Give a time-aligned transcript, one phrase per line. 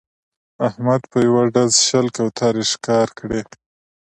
[0.67, 3.41] احمد په یوه ډز شل کوترې ښکار کړې